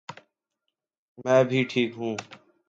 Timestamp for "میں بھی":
1.25-1.63